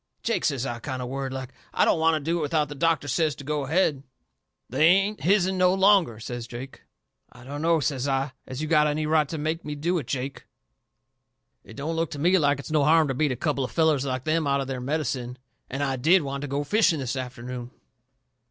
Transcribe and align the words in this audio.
"Jake," 0.23 0.45
says 0.45 0.65
I, 0.65 0.79
kind 0.79 0.99
of 0.99 1.09
worried 1.09 1.31
like, 1.31 1.53
"I 1.75 1.85
don't 1.85 1.99
want 1.99 2.15
to 2.15 2.19
do 2.19 2.39
it 2.39 2.41
without 2.41 2.69
that 2.69 2.79
doctor 2.79 3.07
says 3.07 3.35
to 3.35 3.43
go 3.43 3.65
ahead." 3.65 4.01
"They 4.67 4.87
ain't 4.87 5.21
his'n 5.21 5.59
no 5.59 5.75
longer," 5.75 6.19
says 6.19 6.47
Jake. 6.47 6.81
"I 7.31 7.43
dunno," 7.43 7.79
says 7.81 8.07
I, 8.07 8.31
"as 8.47 8.63
you 8.63 8.67
got 8.67 8.87
any 8.87 9.05
right 9.05 9.29
to 9.29 9.37
make 9.37 9.63
me 9.63 9.75
do 9.75 9.99
it, 9.99 10.07
Jake. 10.07 10.47
It 11.63 11.75
don't 11.75 11.95
look 11.95 12.09
to 12.09 12.17
me 12.19 12.39
like 12.39 12.57
it's 12.57 12.71
no 12.71 12.83
harm 12.83 13.09
to 13.09 13.13
beat 13.13 13.31
a 13.31 13.35
couple 13.35 13.63
of 13.63 13.69
fellers 13.71 14.03
like 14.03 14.23
them 14.23 14.47
out 14.47 14.59
of 14.59 14.65
their 14.65 14.81
medicine. 14.81 15.37
And 15.69 15.83
I 15.83 15.97
DID 15.97 16.23
want 16.23 16.41
to 16.41 16.47
go 16.47 16.63
fishing 16.63 16.97
this 16.97 17.15
afternoon." 17.15 17.69